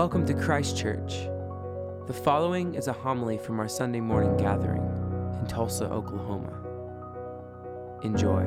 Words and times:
Welcome 0.00 0.24
to 0.28 0.32
Christ 0.32 0.78
Church. 0.78 1.28
The 2.06 2.14
following 2.14 2.74
is 2.74 2.86
a 2.88 2.92
homily 2.94 3.36
from 3.36 3.60
our 3.60 3.68
Sunday 3.68 4.00
morning 4.00 4.34
gathering 4.38 4.80
in 5.38 5.46
Tulsa, 5.46 5.84
Oklahoma. 5.90 6.54
Enjoy. 8.02 8.40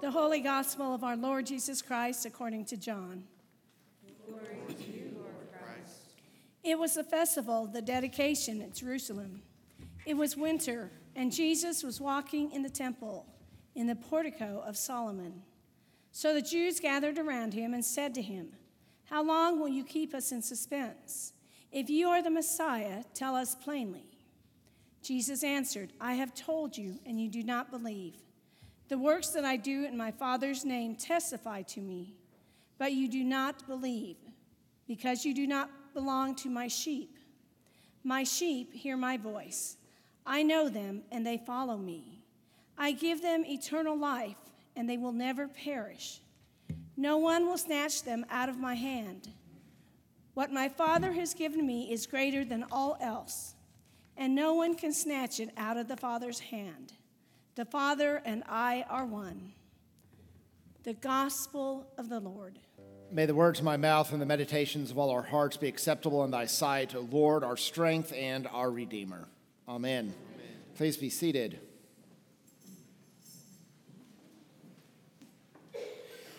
The 0.00 0.12
Holy 0.12 0.38
Gospel 0.38 0.94
of 0.94 1.02
our 1.02 1.16
Lord 1.16 1.46
Jesus 1.46 1.82
Christ 1.82 2.24
according 2.24 2.66
to 2.66 2.76
John. 2.76 3.24
It 6.62 6.78
was 6.78 6.94
the 6.94 7.02
festival, 7.02 7.66
the 7.66 7.82
dedication 7.82 8.62
at 8.62 8.76
Jerusalem. 8.76 9.42
It 10.06 10.16
was 10.16 10.36
winter, 10.36 10.92
and 11.16 11.32
Jesus 11.32 11.82
was 11.82 12.00
walking 12.00 12.52
in 12.52 12.62
the 12.62 12.70
temple 12.70 13.26
in 13.74 13.88
the 13.88 13.96
portico 13.96 14.62
of 14.64 14.76
Solomon. 14.76 15.42
So 16.12 16.32
the 16.32 16.40
Jews 16.40 16.78
gathered 16.78 17.18
around 17.18 17.54
him 17.54 17.74
and 17.74 17.84
said 17.84 18.14
to 18.14 18.22
him, 18.22 18.52
How 19.06 19.24
long 19.24 19.58
will 19.58 19.68
you 19.68 19.82
keep 19.82 20.14
us 20.14 20.30
in 20.30 20.42
suspense? 20.42 21.32
If 21.72 21.90
you 21.90 22.08
are 22.08 22.22
the 22.22 22.30
Messiah, 22.30 23.02
tell 23.14 23.34
us 23.34 23.56
plainly. 23.56 24.16
Jesus 25.02 25.42
answered, 25.42 25.92
I 26.00 26.14
have 26.14 26.34
told 26.34 26.78
you, 26.78 27.00
and 27.04 27.20
you 27.20 27.28
do 27.28 27.42
not 27.42 27.72
believe. 27.72 28.14
The 28.88 28.98
works 28.98 29.30
that 29.30 29.44
I 29.44 29.56
do 29.56 29.84
in 29.84 29.96
my 29.96 30.12
Father's 30.12 30.64
name 30.64 30.94
testify 30.94 31.62
to 31.62 31.80
me, 31.80 32.14
but 32.78 32.92
you 32.92 33.08
do 33.08 33.24
not 33.24 33.66
believe, 33.66 34.16
because 34.86 35.24
you 35.24 35.34
do 35.34 35.48
not 35.48 35.68
belong 35.94 36.36
to 36.36 36.48
my 36.48 36.68
sheep. 36.68 37.18
My 38.04 38.22
sheep 38.22 38.72
hear 38.72 38.96
my 38.96 39.16
voice. 39.16 39.76
I 40.26 40.42
know 40.42 40.68
them, 40.68 41.02
and 41.12 41.24
they 41.24 41.38
follow 41.38 41.76
me. 41.76 42.24
I 42.76 42.92
give 42.92 43.22
them 43.22 43.44
eternal 43.46 43.96
life, 43.96 44.36
and 44.74 44.90
they 44.90 44.98
will 44.98 45.12
never 45.12 45.48
perish. 45.48 46.20
No 46.96 47.18
one 47.18 47.46
will 47.46 47.58
snatch 47.58 48.02
them 48.02 48.26
out 48.30 48.48
of 48.48 48.58
my 48.58 48.74
hand. 48.74 49.28
What 50.34 50.52
my 50.52 50.68
Father 50.68 51.12
has 51.12 51.32
given 51.32 51.66
me 51.66 51.92
is 51.92 52.06
greater 52.06 52.44
than 52.44 52.64
all 52.72 52.96
else, 53.00 53.54
and 54.16 54.34
no 54.34 54.54
one 54.54 54.74
can 54.74 54.92
snatch 54.92 55.40
it 55.40 55.50
out 55.56 55.76
of 55.76 55.88
the 55.88 55.96
Father's 55.96 56.40
hand. 56.40 56.92
The 57.54 57.64
Father 57.64 58.20
and 58.24 58.42
I 58.48 58.84
are 58.90 59.06
one. 59.06 59.52
The 60.82 60.94
Gospel 60.94 61.86
of 61.96 62.08
the 62.08 62.20
Lord. 62.20 62.58
May 63.10 63.26
the 63.26 63.34
words 63.34 63.60
of 63.60 63.64
my 63.64 63.76
mouth 63.76 64.12
and 64.12 64.20
the 64.20 64.26
meditations 64.26 64.90
of 64.90 64.98
all 64.98 65.10
our 65.10 65.22
hearts 65.22 65.56
be 65.56 65.68
acceptable 65.68 66.24
in 66.24 66.30
thy 66.32 66.46
sight, 66.46 66.94
O 66.94 67.00
Lord, 67.00 67.44
our 67.44 67.56
strength 67.56 68.12
and 68.12 68.46
our 68.48 68.70
Redeemer. 68.70 69.28
Amen. 69.68 70.04
Amen. 70.04 70.14
Please 70.76 70.96
be 70.96 71.10
seated. 71.10 71.58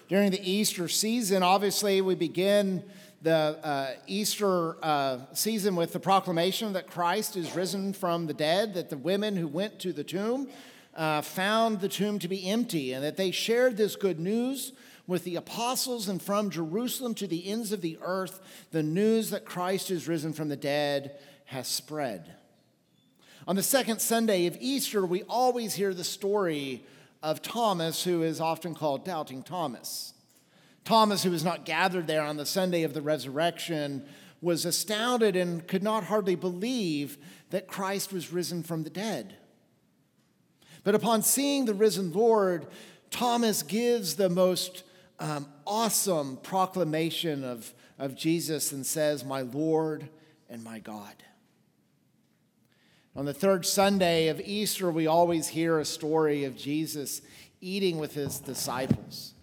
During 0.07 0.31
the 0.31 0.49
Easter 0.49 0.87
season, 0.87 1.43
obviously, 1.43 1.99
we 1.99 2.15
begin 2.15 2.85
the 3.21 3.59
uh, 3.61 3.89
Easter 4.07 4.77
uh, 4.81 5.19
season 5.33 5.75
with 5.75 5.91
the 5.91 5.99
proclamation 5.99 6.71
that 6.71 6.89
Christ 6.89 7.35
is 7.35 7.53
risen 7.53 7.91
from 7.91 8.27
the 8.27 8.33
dead, 8.33 8.75
that 8.75 8.89
the 8.89 8.97
women 8.97 9.35
who 9.35 9.49
went 9.49 9.77
to 9.79 9.91
the 9.91 10.05
tomb 10.05 10.47
uh, 10.95 11.21
found 11.21 11.81
the 11.81 11.89
tomb 11.89 12.19
to 12.19 12.29
be 12.29 12.47
empty, 12.47 12.93
and 12.93 13.03
that 13.03 13.17
they 13.17 13.31
shared 13.31 13.75
this 13.75 13.97
good 13.97 14.21
news 14.21 14.71
with 15.05 15.25
the 15.25 15.35
apostles, 15.35 16.07
and 16.07 16.21
from 16.21 16.49
Jerusalem 16.49 17.13
to 17.15 17.27
the 17.27 17.45
ends 17.45 17.73
of 17.73 17.81
the 17.81 17.99
earth, 18.01 18.39
the 18.71 18.83
news 18.83 19.31
that 19.31 19.43
Christ 19.43 19.91
is 19.91 20.07
risen 20.07 20.31
from 20.31 20.47
the 20.47 20.55
dead 20.55 21.17
has 21.43 21.67
spread. 21.67 22.33
On 23.47 23.55
the 23.55 23.63
second 23.63 24.01
Sunday 24.01 24.45
of 24.47 24.57
Easter, 24.59 25.05
we 25.05 25.23
always 25.23 25.73
hear 25.73 25.93
the 25.93 26.03
story 26.03 26.83
of 27.23 27.41
Thomas, 27.41 28.03
who 28.03 28.21
is 28.21 28.41
often 28.41 28.75
called 28.75 29.05
Doubting 29.05 29.41
Thomas. 29.41 30.13
Thomas, 30.83 31.23
who 31.23 31.31
was 31.31 31.45
not 31.45 31.63
gathered 31.63 32.07
there 32.07 32.23
on 32.23 32.35
the 32.35 32.45
Sunday 32.45 32.83
of 32.83 32.93
the 32.93 33.01
resurrection, 33.01 34.05
was 34.41 34.65
astounded 34.65 35.37
and 35.37 35.65
could 35.65 35.81
not 35.81 36.03
hardly 36.03 36.35
believe 36.35 37.17
that 37.51 37.67
Christ 37.67 38.11
was 38.11 38.33
risen 38.33 38.63
from 38.63 38.83
the 38.83 38.89
dead. 38.89 39.37
But 40.83 40.93
upon 40.93 41.21
seeing 41.21 41.63
the 41.63 41.73
risen 41.73 42.11
Lord, 42.11 42.67
Thomas 43.11 43.63
gives 43.63 44.15
the 44.15 44.29
most 44.29 44.83
um, 45.19 45.47
awesome 45.65 46.35
proclamation 46.43 47.45
of, 47.45 47.73
of 47.97 48.13
Jesus 48.13 48.73
and 48.73 48.85
says, 48.85 49.23
My 49.23 49.39
Lord 49.39 50.09
and 50.49 50.65
my 50.65 50.79
God. 50.79 51.13
On 53.17 53.25
the 53.25 53.33
third 53.33 53.65
Sunday 53.65 54.27
of 54.27 54.39
Easter, 54.39 54.91
we 54.91 55.07
always 55.07 55.47
hear 55.47 55.79
a 55.79 55.85
story 55.85 56.43
of 56.43 56.55
Jesus 56.55 57.23
eating 57.59 57.97
with 57.97 58.13
his 58.13 58.39
disciples, 58.39 59.33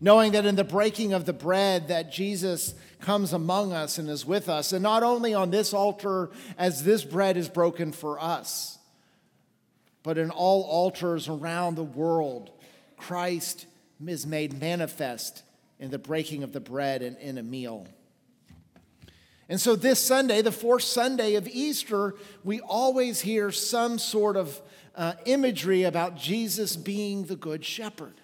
knowing 0.00 0.30
that 0.32 0.46
in 0.46 0.54
the 0.54 0.62
breaking 0.62 1.12
of 1.12 1.24
the 1.24 1.32
bread 1.32 1.88
that 1.88 2.12
Jesus 2.12 2.76
comes 3.00 3.32
among 3.32 3.72
us 3.72 3.98
and 3.98 4.08
is 4.08 4.24
with 4.24 4.48
us, 4.48 4.72
and 4.72 4.84
not 4.84 5.02
only 5.02 5.34
on 5.34 5.50
this 5.50 5.74
altar 5.74 6.30
as 6.56 6.84
this 6.84 7.02
bread 7.02 7.36
is 7.36 7.48
broken 7.48 7.90
for 7.90 8.22
us, 8.22 8.78
but 10.04 10.16
in 10.16 10.30
all 10.30 10.62
altars 10.62 11.28
around 11.28 11.74
the 11.74 11.82
world, 11.82 12.52
Christ 12.96 13.66
is 14.06 14.24
made 14.24 14.60
manifest 14.60 15.42
in 15.80 15.90
the 15.90 15.98
breaking 15.98 16.44
of 16.44 16.52
the 16.52 16.60
bread 16.60 17.02
and 17.02 17.16
in 17.18 17.36
a 17.36 17.42
meal. 17.42 17.88
And 19.48 19.60
so, 19.60 19.76
this 19.76 19.98
Sunday, 19.98 20.40
the 20.40 20.52
fourth 20.52 20.84
Sunday 20.84 21.34
of 21.34 21.46
Easter, 21.48 22.14
we 22.44 22.60
always 22.60 23.20
hear 23.20 23.50
some 23.50 23.98
sort 23.98 24.36
of 24.36 24.60
uh, 24.96 25.14
imagery 25.26 25.82
about 25.82 26.16
Jesus 26.16 26.76
being 26.76 27.24
the 27.24 27.36
Good 27.36 27.64
Shepherd. 27.64 28.14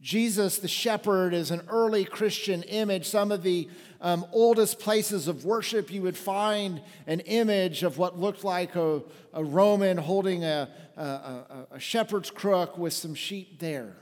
Jesus, 0.00 0.58
the 0.58 0.68
shepherd, 0.68 1.32
is 1.32 1.50
an 1.50 1.62
early 1.68 2.04
Christian 2.04 2.62
image. 2.64 3.08
Some 3.08 3.32
of 3.32 3.42
the 3.42 3.70
um, 4.02 4.26
oldest 4.32 4.78
places 4.78 5.28
of 5.28 5.46
worship, 5.46 5.90
you 5.90 6.02
would 6.02 6.16
find 6.16 6.82
an 7.06 7.20
image 7.20 7.82
of 7.82 7.96
what 7.96 8.18
looked 8.18 8.44
like 8.44 8.76
a, 8.76 9.02
a 9.32 9.42
Roman 9.42 9.96
holding 9.96 10.44
a, 10.44 10.68
a, 10.98 11.66
a 11.70 11.80
shepherd's 11.80 12.30
crook 12.30 12.76
with 12.76 12.92
some 12.92 13.14
sheep 13.14 13.60
there. 13.60 13.96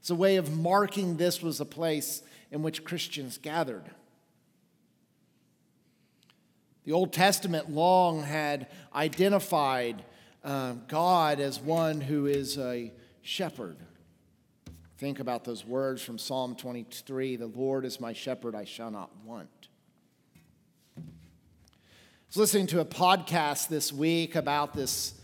It's 0.00 0.08
a 0.08 0.14
way 0.14 0.36
of 0.36 0.50
marking 0.50 1.18
this 1.18 1.42
was 1.42 1.60
a 1.60 1.66
place 1.66 2.22
in 2.50 2.62
which 2.62 2.82
Christians 2.82 3.36
gathered. 3.36 3.90
The 6.84 6.92
Old 6.92 7.14
Testament 7.14 7.70
long 7.70 8.22
had 8.22 8.66
identified 8.94 10.04
uh, 10.44 10.72
God 10.86 11.40
as 11.40 11.58
one 11.58 12.02
who 12.02 12.26
is 12.26 12.58
a 12.58 12.92
shepherd. 13.22 13.78
Think 14.98 15.18
about 15.18 15.44
those 15.44 15.64
words 15.64 16.02
from 16.02 16.18
Psalm 16.18 16.54
23 16.54 17.36
The 17.36 17.46
Lord 17.46 17.86
is 17.86 18.00
my 18.00 18.12
shepherd, 18.12 18.54
I 18.54 18.64
shall 18.64 18.90
not 18.90 19.10
want. 19.24 19.48
I 20.98 21.00
was 22.28 22.36
listening 22.36 22.66
to 22.68 22.80
a 22.80 22.84
podcast 22.84 23.68
this 23.68 23.90
week 23.90 24.34
about 24.34 24.74
this 24.74 25.14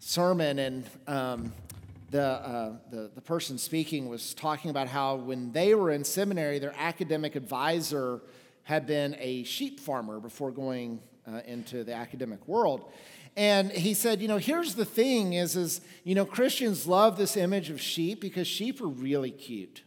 sermon, 0.00 0.58
and 0.58 0.84
um, 1.06 1.52
the, 2.10 2.22
uh, 2.22 2.72
the, 2.90 3.10
the 3.14 3.22
person 3.22 3.56
speaking 3.56 4.10
was 4.10 4.34
talking 4.34 4.70
about 4.70 4.88
how 4.88 5.16
when 5.16 5.52
they 5.52 5.74
were 5.74 5.90
in 5.90 6.04
seminary, 6.04 6.58
their 6.58 6.74
academic 6.76 7.34
advisor 7.34 8.20
had 8.68 8.86
been 8.86 9.16
a 9.18 9.42
sheep 9.44 9.80
farmer 9.80 10.20
before 10.20 10.50
going 10.50 11.00
uh, 11.26 11.40
into 11.46 11.84
the 11.84 11.94
academic 11.94 12.46
world. 12.46 12.92
And 13.34 13.72
he 13.72 13.94
said, 13.94 14.20
you 14.20 14.28
know, 14.28 14.36
here's 14.36 14.74
the 14.74 14.84
thing 14.84 15.32
is, 15.32 15.56
is, 15.56 15.80
you 16.04 16.14
know, 16.14 16.26
Christians 16.26 16.86
love 16.86 17.16
this 17.16 17.34
image 17.34 17.70
of 17.70 17.80
sheep 17.80 18.20
because 18.20 18.46
sheep 18.46 18.82
are 18.82 18.86
really 18.86 19.30
cute. 19.30 19.84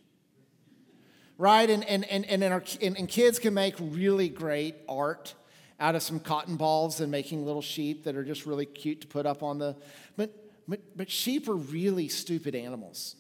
Right? 1.38 1.70
And, 1.70 1.84
and, 1.84 2.06
and, 2.06 2.26
and, 2.26 2.44
our, 2.44 2.64
and, 2.82 2.98
and 2.98 3.08
kids 3.08 3.38
can 3.38 3.54
make 3.54 3.76
really 3.80 4.30
great 4.30 4.74
art 4.90 5.36
out 5.80 5.94
of 5.94 6.02
some 6.02 6.20
cotton 6.20 6.56
balls 6.56 7.02
and 7.02 7.12
making 7.12 7.46
little 7.46 7.62
sheep 7.62 8.06
that 8.06 8.16
are 8.16 8.24
just 8.24 8.48
really 8.48 8.66
cute 8.66 9.02
to 9.02 9.08
put 9.08 9.28
up 9.28 9.44
on 9.44 9.60
the. 9.60 9.76
But, 10.18 10.32
but, 10.68 10.80
but 10.98 11.12
sheep 11.12 11.48
are 11.48 11.54
really 11.54 12.08
stupid 12.08 12.56
animals. 12.56 13.16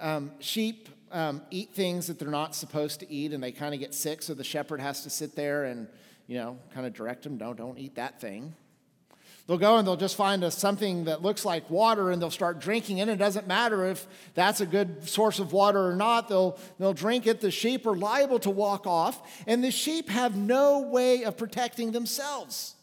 Um, 0.00 0.30
sheep 0.40 0.88
um, 1.12 1.42
eat 1.50 1.74
things 1.74 2.06
that 2.06 2.18
they're 2.18 2.28
not 2.28 2.54
supposed 2.54 3.00
to 3.00 3.10
eat 3.10 3.32
and 3.32 3.42
they 3.42 3.52
kind 3.52 3.74
of 3.74 3.80
get 3.80 3.94
sick, 3.94 4.22
so 4.22 4.34
the 4.34 4.44
shepherd 4.44 4.80
has 4.80 5.02
to 5.02 5.10
sit 5.10 5.34
there 5.34 5.64
and, 5.64 5.88
you 6.26 6.36
know, 6.36 6.58
kind 6.74 6.86
of 6.86 6.92
direct 6.92 7.24
them, 7.24 7.38
no, 7.38 7.54
don't 7.54 7.78
eat 7.78 7.94
that 7.96 8.20
thing. 8.20 8.54
They'll 9.46 9.56
go 9.56 9.78
and 9.78 9.88
they'll 9.88 9.96
just 9.96 10.16
find 10.16 10.44
a, 10.44 10.50
something 10.50 11.04
that 11.04 11.22
looks 11.22 11.42
like 11.42 11.70
water 11.70 12.10
and 12.10 12.20
they'll 12.20 12.30
start 12.30 12.60
drinking 12.60 12.98
it. 12.98 13.02
And 13.02 13.12
it 13.12 13.16
doesn't 13.16 13.46
matter 13.46 13.86
if 13.86 14.06
that's 14.34 14.60
a 14.60 14.66
good 14.66 15.08
source 15.08 15.38
of 15.38 15.54
water 15.54 15.88
or 15.88 15.96
not, 15.96 16.28
they'll, 16.28 16.58
they'll 16.78 16.92
drink 16.92 17.26
it. 17.26 17.40
The 17.40 17.50
sheep 17.50 17.86
are 17.86 17.96
liable 17.96 18.38
to 18.40 18.50
walk 18.50 18.86
off, 18.86 19.42
and 19.46 19.64
the 19.64 19.70
sheep 19.70 20.10
have 20.10 20.36
no 20.36 20.80
way 20.80 21.24
of 21.24 21.38
protecting 21.38 21.92
themselves. 21.92 22.74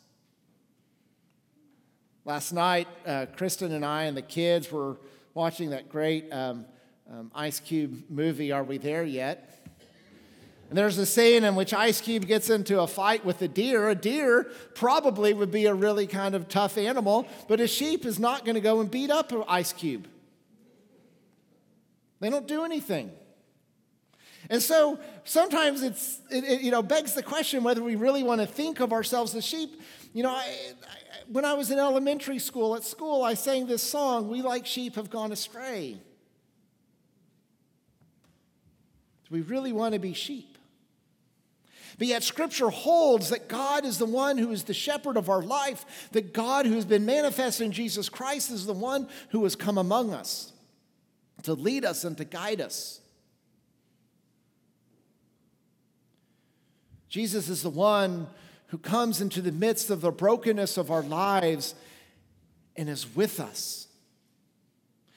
Last 2.26 2.52
night, 2.52 2.88
uh, 3.06 3.28
Kristen 3.38 3.72
and 3.72 3.86
I 3.86 4.06
and 4.06 4.18
the 4.18 4.24
kids 4.24 4.72
were 4.72 4.98
watching 5.36 5.70
that 5.70 5.90
great 5.90 6.34
um, 6.34 6.66
um, 7.10 7.32
Ice 7.36 7.60
Cube 7.60 8.04
movie, 8.10 8.52
Are 8.52 8.64
We 8.64 8.78
There 8.78 9.04
Yet? 9.04 9.52
And 10.70 10.78
there's 10.78 10.98
a 10.98 11.06
scene 11.06 11.44
in 11.44 11.56
which 11.56 11.74
Ice 11.74 12.02
Cube 12.02 12.26
gets 12.26 12.50
into 12.50 12.82
a 12.82 12.88
fight 12.88 13.24
with 13.24 13.42
a 13.42 13.48
deer. 13.48 13.88
A 13.90 13.96
deer 13.96 14.50
probably 14.74 15.34
would 15.34 15.52
be 15.52 15.68
a 15.68 15.74
really 15.74 16.08
kind 16.08 16.34
of 16.34 16.50
tough 16.50 16.78
animal, 16.78 17.28
but 17.48 17.60
a 17.60 17.68
sheep 17.68 18.06
is 18.06 18.20
not 18.20 18.46
going 18.46 18.56
to 18.56 18.62
go 18.62 18.80
and 18.80 18.90
beat 18.90 19.12
up 19.12 19.32
Ice 19.48 19.74
Cube. 19.74 20.08
They 22.20 22.30
don't 22.30 22.48
do 22.48 22.66
anything. 22.66 23.12
And 24.50 24.62
so 24.62 25.00
sometimes 25.24 25.84
it's, 25.84 26.20
it, 26.32 26.44
it, 26.44 26.62
you 26.62 26.72
know, 26.72 26.82
begs 26.82 27.14
the 27.14 27.24
question 27.24 27.64
whether 27.64 27.84
we 27.84 27.96
really 27.96 28.24
want 28.24 28.42
to 28.42 28.48
think 28.48 28.80
of 28.80 28.94
ourselves 28.94 29.36
as 29.36 29.44
sheep. 29.44 29.82
You 30.14 30.24
know, 30.24 30.30
I, 30.30 30.40
I, 30.40 30.76
when 31.32 31.46
I 31.46 31.54
was 31.54 31.72
in 31.72 31.80
elementary 31.80 32.40
school, 32.40 32.76
at 32.76 32.84
school, 32.84 33.24
I 33.24 33.34
sang 33.34 33.68
this 33.68 33.84
song, 33.84 34.30
We 34.30 34.42
Like 34.42 34.66
Sheep 34.66 34.96
Have 34.96 35.10
Gone 35.10 35.32
Astray. 35.32 35.98
Do 39.25 39.25
we 39.36 39.42
really 39.42 39.74
want 39.74 39.94
to 39.94 40.00
be 40.00 40.14
sheep? 40.14 40.58
But 41.98 42.08
yet, 42.08 42.24
Scripture 42.24 42.70
holds 42.70 43.30
that 43.30 43.48
God 43.48 43.86
is 43.86 43.98
the 43.98 44.06
one 44.06 44.38
who 44.38 44.52
is 44.52 44.64
the 44.64 44.74
shepherd 44.74 45.18
of 45.18 45.30
our 45.30 45.42
life, 45.42 46.10
that 46.12 46.34
God 46.34 46.66
who 46.66 46.74
has 46.74 46.86
been 46.86 47.06
manifest 47.06 47.62
in 47.62 47.72
Jesus 47.72 48.10
Christ 48.10 48.52
is 48.52 48.66
the 48.66 48.74
one 48.74 49.08
who 49.30 49.44
has 49.44 49.56
come 49.56 49.78
among 49.78 50.14
us 50.14 50.52
to 51.44 51.54
lead 51.54 51.86
us 51.86 52.04
and 52.04 52.18
to 52.18 52.26
guide 52.26 52.60
us. 52.60 53.02
Jesus 57.08 57.50
is 57.50 57.62
the 57.62 57.70
one 57.70 58.28
who 58.68 58.78
comes 58.78 59.22
into 59.22 59.42
the 59.42 59.52
midst 59.52 59.90
of 59.90 60.02
the 60.02 60.12
brokenness 60.12 60.78
of 60.78 60.92
our 60.92 61.04
lives 61.04 61.76
and 62.76 62.90
is 62.90 63.16
with 63.16 63.40
us. 63.40 63.88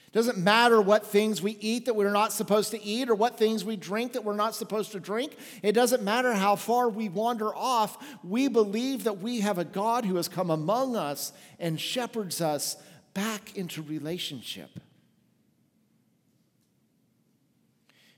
It 0.09 0.13
doesn't 0.13 0.39
matter 0.39 0.81
what 0.81 1.05
things 1.05 1.39
we 1.39 1.51
eat 1.59 1.85
that 1.85 1.95
we're 1.95 2.09
not 2.09 2.33
supposed 2.33 2.71
to 2.71 2.83
eat 2.83 3.11
or 3.11 3.15
what 3.15 3.37
things 3.37 3.63
we 3.63 3.75
drink 3.75 4.13
that 4.13 4.23
we're 4.23 4.33
not 4.33 4.55
supposed 4.55 4.91
to 4.93 4.99
drink. 4.99 5.37
It 5.61 5.73
doesn't 5.73 6.01
matter 6.01 6.33
how 6.33 6.55
far 6.55 6.89
we 6.89 7.09
wander 7.09 7.53
off. 7.55 8.03
We 8.23 8.47
believe 8.47 9.03
that 9.03 9.19
we 9.19 9.41
have 9.41 9.59
a 9.59 9.63
God 9.63 10.05
who 10.05 10.15
has 10.15 10.27
come 10.27 10.49
among 10.49 10.95
us 10.95 11.31
and 11.59 11.79
shepherds 11.79 12.41
us 12.41 12.75
back 13.13 13.55
into 13.55 13.83
relationship. 13.83 14.79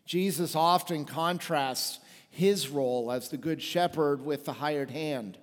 Jesus 0.06 0.56
often 0.56 1.04
contrasts 1.04 2.00
his 2.30 2.70
role 2.70 3.12
as 3.12 3.28
the 3.28 3.38
good 3.38 3.62
shepherd 3.62 4.24
with 4.24 4.46
the 4.46 4.54
hired 4.54 4.92
hand. 4.92 5.38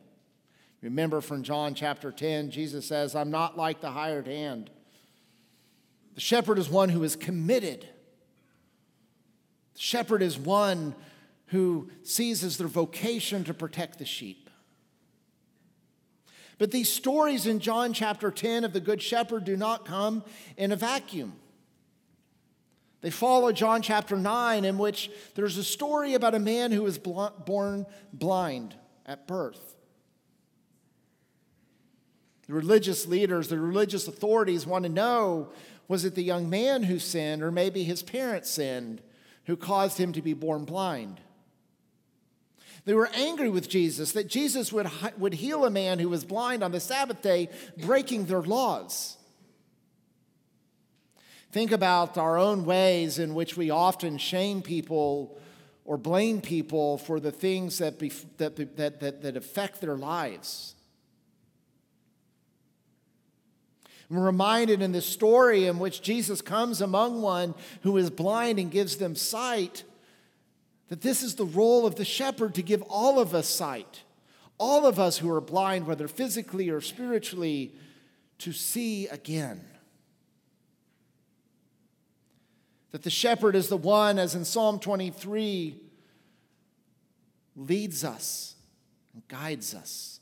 Remember 0.80 1.20
from 1.20 1.42
John 1.42 1.74
chapter 1.74 2.10
10, 2.10 2.50
Jesus 2.50 2.86
says, 2.86 3.14
I'm 3.14 3.30
not 3.30 3.58
like 3.58 3.82
the 3.82 3.90
hired 3.90 4.26
hand. 4.26 4.70
The 6.18 6.22
shepherd 6.22 6.58
is 6.58 6.68
one 6.68 6.88
who 6.88 7.04
is 7.04 7.14
committed. 7.14 7.82
The 9.74 9.80
shepherd 9.80 10.20
is 10.20 10.36
one 10.36 10.96
who 11.46 11.90
sees 12.02 12.42
as 12.42 12.56
their 12.56 12.66
vocation 12.66 13.44
to 13.44 13.54
protect 13.54 14.00
the 14.00 14.04
sheep. 14.04 14.50
But 16.58 16.72
these 16.72 16.88
stories 16.88 17.46
in 17.46 17.60
John 17.60 17.92
chapter 17.92 18.32
10 18.32 18.64
of 18.64 18.72
the 18.72 18.80
Good 18.80 19.00
Shepherd 19.00 19.44
do 19.44 19.56
not 19.56 19.84
come 19.84 20.24
in 20.56 20.72
a 20.72 20.76
vacuum. 20.76 21.34
They 23.00 23.10
follow 23.10 23.52
John 23.52 23.80
chapter 23.80 24.16
9, 24.16 24.64
in 24.64 24.76
which 24.76 25.12
there's 25.36 25.56
a 25.56 25.62
story 25.62 26.14
about 26.14 26.34
a 26.34 26.40
man 26.40 26.72
who 26.72 26.82
was 26.82 26.98
born 26.98 27.86
blind 28.12 28.74
at 29.06 29.28
birth. 29.28 29.76
The 32.48 32.54
religious 32.54 33.06
leaders, 33.06 33.46
the 33.46 33.60
religious 33.60 34.08
authorities 34.08 34.66
want 34.66 34.82
to 34.82 34.88
know 34.88 35.50
was 35.88 36.04
it 36.04 36.14
the 36.14 36.22
young 36.22 36.48
man 36.50 36.82
who 36.84 36.98
sinned, 36.98 37.42
or 37.42 37.50
maybe 37.50 37.82
his 37.82 38.02
parents 38.02 38.50
sinned, 38.50 39.00
who 39.46 39.56
caused 39.56 39.98
him 39.98 40.12
to 40.12 40.22
be 40.22 40.34
born 40.34 40.64
blind? 40.64 41.20
They 42.84 42.94
were 42.94 43.10
angry 43.14 43.50
with 43.50 43.68
Jesus 43.68 44.12
that 44.12 44.28
Jesus 44.28 44.72
would, 44.72 44.90
would 45.18 45.34
heal 45.34 45.64
a 45.64 45.70
man 45.70 45.98
who 45.98 46.08
was 46.08 46.24
blind 46.24 46.62
on 46.62 46.72
the 46.72 46.80
Sabbath 46.80 47.22
day, 47.22 47.48
breaking 47.78 48.26
their 48.26 48.42
laws. 48.42 49.16
Think 51.50 51.72
about 51.72 52.18
our 52.18 52.38
own 52.38 52.64
ways 52.64 53.18
in 53.18 53.34
which 53.34 53.56
we 53.56 53.70
often 53.70 54.18
shame 54.18 54.62
people 54.62 55.38
or 55.84 55.96
blame 55.96 56.42
people 56.42 56.98
for 56.98 57.18
the 57.18 57.32
things 57.32 57.78
that, 57.78 57.98
that, 58.36 58.76
that, 58.76 59.00
that, 59.00 59.22
that 59.22 59.36
affect 59.36 59.80
their 59.80 59.96
lives. 59.96 60.74
I'm 64.10 64.18
reminded 64.18 64.80
in 64.80 64.92
this 64.92 65.06
story 65.06 65.66
in 65.66 65.78
which 65.78 66.00
Jesus 66.00 66.40
comes 66.40 66.80
among 66.80 67.20
one 67.20 67.54
who 67.82 67.96
is 67.98 68.08
blind 68.08 68.58
and 68.58 68.70
gives 68.70 68.96
them 68.96 69.14
sight 69.14 69.84
that 70.88 71.02
this 71.02 71.22
is 71.22 71.34
the 71.34 71.44
role 71.44 71.86
of 71.86 71.96
the 71.96 72.04
shepherd 72.04 72.54
to 72.54 72.62
give 72.62 72.82
all 72.82 73.18
of 73.18 73.34
us 73.34 73.46
sight, 73.46 74.02
all 74.56 74.86
of 74.86 74.98
us 74.98 75.18
who 75.18 75.30
are 75.30 75.40
blind, 75.40 75.86
whether 75.86 76.08
physically 76.08 76.70
or 76.70 76.80
spiritually, 76.80 77.74
to 78.38 78.52
see 78.52 79.06
again. 79.08 79.60
That 82.92 83.02
the 83.02 83.10
shepherd 83.10 83.54
is 83.54 83.68
the 83.68 83.76
one, 83.76 84.18
as 84.18 84.34
in 84.34 84.46
Psalm 84.46 84.80
23, 84.80 85.76
leads 87.54 88.02
us 88.02 88.54
and 89.12 89.28
guides 89.28 89.74
us. 89.74 90.17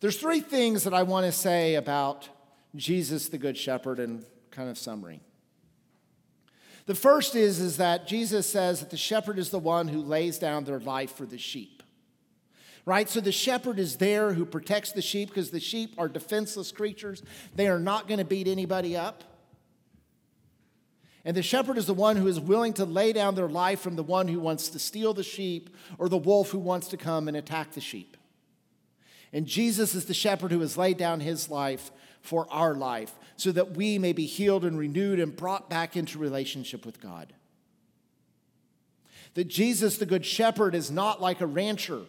There's 0.00 0.16
three 0.16 0.40
things 0.40 0.84
that 0.84 0.94
I 0.94 1.02
want 1.02 1.26
to 1.26 1.32
say 1.32 1.74
about 1.74 2.28
Jesus 2.76 3.28
the 3.28 3.38
Good 3.38 3.56
Shepherd 3.56 3.98
in 3.98 4.24
kind 4.50 4.70
of 4.70 4.78
summary. 4.78 5.20
The 6.86 6.94
first 6.94 7.34
is, 7.34 7.60
is 7.60 7.76
that 7.76 8.06
Jesus 8.06 8.48
says 8.48 8.80
that 8.80 8.90
the 8.90 8.96
shepherd 8.96 9.38
is 9.38 9.50
the 9.50 9.58
one 9.58 9.88
who 9.88 10.00
lays 10.00 10.38
down 10.38 10.64
their 10.64 10.80
life 10.80 11.14
for 11.14 11.26
the 11.26 11.36
sheep. 11.36 11.82
Right? 12.86 13.08
So 13.10 13.20
the 13.20 13.32
shepherd 13.32 13.78
is 13.78 13.96
there 13.96 14.32
who 14.32 14.46
protects 14.46 14.92
the 14.92 15.02
sheep 15.02 15.28
because 15.28 15.50
the 15.50 15.60
sheep 15.60 15.94
are 15.98 16.08
defenseless 16.08 16.72
creatures. 16.72 17.22
They 17.54 17.68
are 17.68 17.78
not 17.78 18.08
going 18.08 18.18
to 18.18 18.24
beat 18.24 18.48
anybody 18.48 18.96
up. 18.96 19.24
And 21.26 21.36
the 21.36 21.42
shepherd 21.42 21.76
is 21.76 21.84
the 21.84 21.92
one 21.92 22.16
who 22.16 22.26
is 22.26 22.40
willing 22.40 22.72
to 22.74 22.86
lay 22.86 23.12
down 23.12 23.34
their 23.34 23.48
life 23.48 23.80
from 23.80 23.96
the 23.96 24.02
one 24.02 24.28
who 24.28 24.40
wants 24.40 24.68
to 24.70 24.78
steal 24.78 25.12
the 25.12 25.22
sheep 25.22 25.68
or 25.98 26.08
the 26.08 26.16
wolf 26.16 26.50
who 26.50 26.58
wants 26.58 26.88
to 26.88 26.96
come 26.96 27.28
and 27.28 27.36
attack 27.36 27.72
the 27.72 27.82
sheep. 27.82 28.16
And 29.32 29.46
Jesus 29.46 29.94
is 29.94 30.06
the 30.06 30.14
shepherd 30.14 30.52
who 30.52 30.60
has 30.60 30.76
laid 30.76 30.96
down 30.96 31.20
his 31.20 31.48
life 31.48 31.90
for 32.22 32.46
our 32.50 32.74
life 32.74 33.14
so 33.36 33.52
that 33.52 33.76
we 33.76 33.98
may 33.98 34.12
be 34.12 34.26
healed 34.26 34.64
and 34.64 34.78
renewed 34.78 35.20
and 35.20 35.36
brought 35.36 35.70
back 35.70 35.96
into 35.96 36.18
relationship 36.18 36.84
with 36.84 37.00
God. 37.00 37.32
That 39.34 39.48
Jesus, 39.48 39.98
the 39.98 40.06
good 40.06 40.26
shepherd, 40.26 40.74
is 40.74 40.90
not 40.90 41.20
like 41.20 41.40
a 41.40 41.46
rancher. 41.46 42.02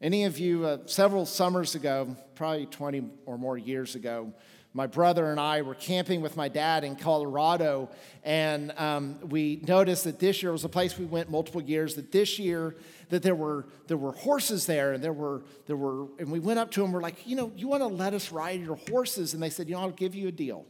Any 0.00 0.24
of 0.24 0.38
you, 0.38 0.64
uh, 0.64 0.78
several 0.86 1.26
summers 1.26 1.74
ago, 1.74 2.14
probably 2.34 2.66
20 2.66 3.10
or 3.26 3.36
more 3.36 3.58
years 3.58 3.96
ago, 3.96 4.32
my 4.78 4.86
brother 4.86 5.32
and 5.32 5.40
I 5.40 5.62
were 5.62 5.74
camping 5.74 6.20
with 6.20 6.36
my 6.36 6.48
dad 6.48 6.84
in 6.84 6.94
Colorado, 6.94 7.90
and 8.22 8.72
um, 8.78 9.18
we 9.28 9.60
noticed 9.66 10.04
that 10.04 10.20
this 10.20 10.40
year 10.40 10.52
was 10.52 10.62
a 10.62 10.68
place 10.68 10.96
we 10.96 11.04
went 11.04 11.28
multiple 11.28 11.60
years. 11.60 11.96
That 11.96 12.12
this 12.12 12.38
year 12.38 12.76
that 13.08 13.24
there 13.24 13.34
were 13.34 13.66
there 13.88 13.96
were 13.96 14.12
horses 14.12 14.66
there, 14.66 14.92
and 14.92 15.02
there 15.02 15.12
were 15.12 15.42
there 15.66 15.76
were, 15.76 16.06
and 16.20 16.30
we 16.30 16.38
went 16.38 16.60
up 16.60 16.70
to 16.70 16.80
them. 16.80 16.92
We're 16.92 17.00
like, 17.00 17.26
you 17.26 17.34
know, 17.34 17.50
you 17.56 17.66
want 17.66 17.82
to 17.82 17.88
let 17.88 18.14
us 18.14 18.30
ride 18.30 18.60
your 18.60 18.76
horses? 18.88 19.34
And 19.34 19.42
they 19.42 19.50
said, 19.50 19.68
you 19.68 19.74
know, 19.74 19.80
I'll 19.80 19.90
give 19.90 20.14
you 20.14 20.28
a 20.28 20.32
deal. 20.32 20.64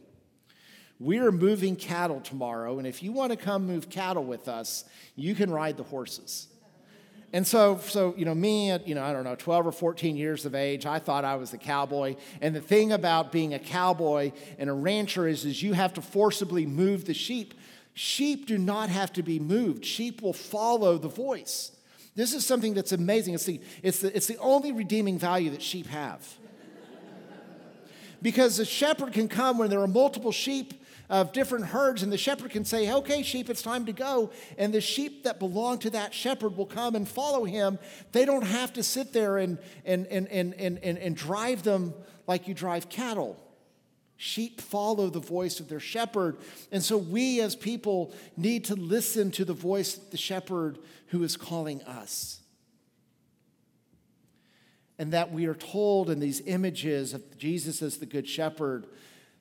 We 0.99 1.19
are 1.19 1.31
moving 1.31 1.75
cattle 1.75 2.19
tomorrow, 2.19 2.79
and 2.79 2.87
if 2.87 3.03
you 3.03 3.11
want 3.11 3.31
to 3.31 3.37
come 3.37 3.67
move 3.67 3.91
cattle 3.91 4.23
with 4.23 4.47
us, 4.47 4.85
you 5.15 5.35
can 5.35 5.51
ride 5.51 5.77
the 5.77 5.83
horses. 5.83 6.47
And 7.31 7.45
so, 7.45 7.77
so 7.77 8.15
you 8.17 8.25
know, 8.25 8.33
me 8.33 8.71
at, 8.71 8.87
you 8.87 8.95
know, 8.95 9.03
I 9.03 9.13
don't 9.13 9.23
know, 9.23 9.35
12 9.35 9.67
or 9.67 9.71
14 9.71 10.15
years 10.15 10.45
of 10.45 10.55
age, 10.55 10.85
I 10.85 10.99
thought 10.99 11.23
I 11.23 11.35
was 11.35 11.53
a 11.53 11.57
cowboy. 11.57 12.15
And 12.41 12.55
the 12.55 12.61
thing 12.61 12.91
about 12.91 13.31
being 13.31 13.53
a 13.53 13.59
cowboy 13.59 14.31
and 14.57 14.69
a 14.69 14.73
rancher 14.73 15.27
is, 15.27 15.45
is 15.45 15.61
you 15.61 15.73
have 15.73 15.93
to 15.93 16.01
forcibly 16.01 16.65
move 16.65 17.05
the 17.05 17.13
sheep. 17.13 17.53
Sheep 17.93 18.47
do 18.47 18.57
not 18.57 18.89
have 18.89 19.13
to 19.13 19.23
be 19.23 19.39
moved. 19.39 19.85
Sheep 19.85 20.21
will 20.21 20.33
follow 20.33 20.97
the 20.97 21.07
voice. 21.07 21.71
This 22.15 22.33
is 22.33 22.45
something 22.45 22.73
that's 22.73 22.91
amazing. 22.91 23.35
It's 23.35 23.45
the, 23.45 23.61
it's 23.83 23.99
the, 23.99 24.15
it's 24.15 24.27
the 24.27 24.37
only 24.37 24.71
redeeming 24.71 25.19
value 25.19 25.51
that 25.51 25.61
sheep 25.61 25.85
have. 25.87 26.27
because 28.21 28.57
a 28.57 28.65
shepherd 28.65 29.13
can 29.13 29.27
come 29.27 29.57
when 29.57 29.69
there 29.69 29.81
are 29.81 29.87
multiple 29.87 30.31
sheep 30.31 30.73
of 31.09 31.33
different 31.33 31.65
herds, 31.65 32.03
and 32.03 32.11
the 32.11 32.17
shepherd 32.17 32.51
can 32.51 32.63
say, 32.63 32.91
Okay, 32.91 33.23
sheep, 33.23 33.49
it's 33.49 33.63
time 33.63 33.85
to 33.87 33.93
go. 33.93 34.31
And 34.57 34.73
the 34.73 34.81
sheep 34.81 35.23
that 35.23 35.39
belong 35.39 35.79
to 35.79 35.89
that 35.89 36.13
shepherd 36.13 36.55
will 36.55 36.67
come 36.67 36.95
and 36.95 37.07
follow 37.07 37.45
him. 37.45 37.79
They 38.11 38.25
don't 38.25 38.45
have 38.45 38.73
to 38.73 38.83
sit 38.83 39.11
there 39.11 39.37
and, 39.37 39.57
and, 39.85 40.05
and, 40.07 40.27
and, 40.27 40.53
and, 40.53 40.77
and, 40.83 40.97
and 40.97 41.15
drive 41.15 41.63
them 41.63 41.93
like 42.27 42.47
you 42.47 42.53
drive 42.53 42.89
cattle. 42.89 43.39
Sheep 44.17 44.61
follow 44.61 45.09
the 45.09 45.19
voice 45.19 45.59
of 45.59 45.69
their 45.69 45.79
shepherd. 45.79 46.37
And 46.71 46.83
so 46.83 46.97
we 46.97 47.41
as 47.41 47.55
people 47.55 48.13
need 48.37 48.65
to 48.65 48.75
listen 48.75 49.31
to 49.31 49.45
the 49.45 49.53
voice 49.53 49.97
of 49.97 50.11
the 50.11 50.17
shepherd 50.17 50.77
who 51.07 51.23
is 51.23 51.37
calling 51.37 51.81
us. 51.83 52.41
And 54.99 55.13
that 55.13 55.31
we 55.31 55.45
are 55.45 55.55
told 55.55 56.09
in 56.09 56.19
these 56.19 56.41
images 56.41 57.13
of 57.13 57.37
Jesus 57.37 57.81
as 57.81 57.97
the 57.97 58.05
good 58.05 58.27
shepherd 58.27 58.87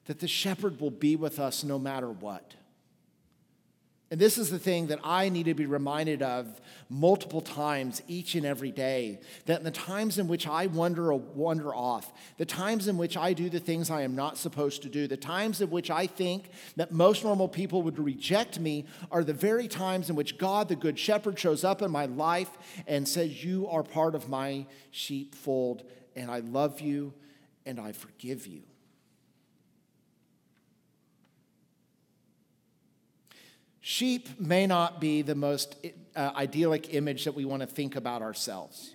that 0.08 0.20
the 0.20 0.26
shepherd 0.26 0.80
will 0.80 0.90
be 0.90 1.16
with 1.16 1.38
us 1.38 1.62
no 1.62 1.78
matter 1.78 2.10
what. 2.10 2.54
And 4.10 4.18
this 4.18 4.38
is 4.38 4.48
the 4.48 4.58
thing 4.58 4.86
that 4.86 5.00
I 5.04 5.28
need 5.28 5.44
to 5.44 5.54
be 5.54 5.66
reminded 5.66 6.22
of 6.22 6.62
multiple 6.88 7.42
times 7.42 8.00
each 8.08 8.34
and 8.34 8.46
every 8.46 8.70
day. 8.70 9.20
That 9.44 9.58
in 9.58 9.64
the 9.64 9.70
times 9.70 10.18
in 10.18 10.26
which 10.26 10.46
I 10.46 10.66
wander, 10.66 11.14
wander 11.14 11.74
off, 11.74 12.10
the 12.38 12.46
times 12.46 12.88
in 12.88 12.96
which 12.96 13.18
I 13.18 13.34
do 13.34 13.50
the 13.50 13.60
things 13.60 13.90
I 13.90 14.00
am 14.00 14.16
not 14.16 14.38
supposed 14.38 14.80
to 14.80 14.88
do, 14.88 15.06
the 15.06 15.18
times 15.18 15.60
in 15.60 15.68
which 15.68 15.90
I 15.90 16.06
think 16.06 16.48
that 16.76 16.90
most 16.90 17.22
normal 17.22 17.46
people 17.46 17.82
would 17.82 17.98
reject 17.98 18.58
me 18.58 18.86
are 19.10 19.22
the 19.22 19.34
very 19.34 19.68
times 19.68 20.08
in 20.08 20.16
which 20.16 20.38
God, 20.38 20.70
the 20.70 20.76
Good 20.76 20.98
Shepherd, 20.98 21.38
shows 21.38 21.64
up 21.64 21.82
in 21.82 21.90
my 21.90 22.06
life 22.06 22.56
and 22.86 23.06
says, 23.06 23.44
You 23.44 23.68
are 23.68 23.82
part 23.82 24.14
of 24.14 24.26
my 24.26 24.64
sheepfold, 24.90 25.82
and 26.16 26.30
I 26.30 26.38
love 26.38 26.80
you 26.80 27.12
and 27.66 27.78
I 27.78 27.92
forgive 27.92 28.46
you. 28.46 28.62
Sheep 33.90 34.38
may 34.38 34.66
not 34.66 35.00
be 35.00 35.23
the 35.23 35.35
most 35.35 35.75
uh, 36.14 36.33
idyllic 36.37 36.92
image 36.92 37.25
that 37.25 37.35
we 37.35 37.47
want 37.47 37.62
to 37.62 37.66
think 37.66 37.97
about 37.97 38.21
ourselves 38.21 38.95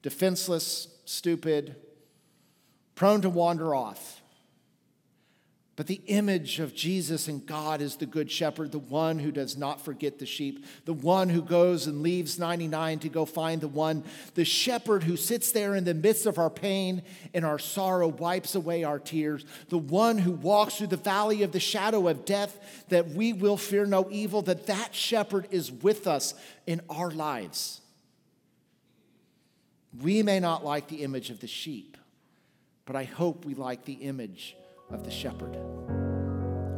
defenseless, 0.00 0.88
stupid, 1.04 1.76
prone 2.94 3.20
to 3.20 3.28
wander 3.28 3.74
off. 3.74 4.22
But 5.76 5.88
the 5.88 6.00
image 6.06 6.58
of 6.58 6.74
Jesus 6.74 7.28
and 7.28 7.44
God 7.44 7.82
is 7.82 7.96
the 7.96 8.06
good 8.06 8.30
shepherd, 8.30 8.72
the 8.72 8.78
one 8.78 9.18
who 9.18 9.30
does 9.30 9.58
not 9.58 9.78
forget 9.84 10.18
the 10.18 10.24
sheep, 10.24 10.64
the 10.86 10.94
one 10.94 11.28
who 11.28 11.42
goes 11.42 11.86
and 11.86 12.00
leaves 12.00 12.38
99 12.38 13.00
to 13.00 13.10
go 13.10 13.26
find 13.26 13.60
the 13.60 13.68
one, 13.68 14.02
the 14.34 14.44
shepherd 14.46 15.02
who 15.02 15.18
sits 15.18 15.52
there 15.52 15.74
in 15.74 15.84
the 15.84 15.92
midst 15.92 16.24
of 16.24 16.38
our 16.38 16.48
pain 16.48 17.02
and 17.34 17.44
our 17.44 17.58
sorrow, 17.58 18.08
wipes 18.08 18.54
away 18.54 18.84
our 18.84 18.98
tears, 18.98 19.44
the 19.68 19.76
one 19.76 20.16
who 20.16 20.32
walks 20.32 20.76
through 20.76 20.86
the 20.86 20.96
valley 20.96 21.42
of 21.42 21.52
the 21.52 21.60
shadow 21.60 22.08
of 22.08 22.24
death, 22.24 22.84
that 22.88 23.10
we 23.10 23.34
will 23.34 23.58
fear 23.58 23.84
no 23.84 24.08
evil, 24.10 24.40
that 24.40 24.66
that 24.68 24.94
shepherd 24.94 25.46
is 25.50 25.70
with 25.70 26.06
us 26.06 26.32
in 26.66 26.80
our 26.88 27.10
lives. 27.10 27.82
We 30.00 30.22
may 30.22 30.40
not 30.40 30.64
like 30.64 30.88
the 30.88 31.02
image 31.02 31.28
of 31.28 31.40
the 31.40 31.46
sheep, 31.46 31.98
but 32.86 32.96
I 32.96 33.04
hope 33.04 33.44
we 33.44 33.54
like 33.54 33.84
the 33.84 33.94
image 33.94 34.56
of 34.90 35.04
the 35.04 35.10
shepherd. 35.10 35.56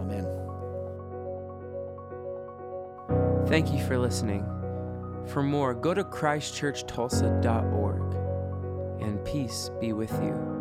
Amen. 0.00 0.26
Thank 3.46 3.72
you 3.72 3.84
for 3.86 3.96
listening. 3.98 4.44
For 5.26 5.42
more, 5.42 5.74
go 5.74 5.92
to 5.94 6.04
christchurchtulsa.org, 6.04 8.14
and 9.02 9.24
peace 9.24 9.70
be 9.80 9.92
with 9.92 10.12
you. 10.22 10.57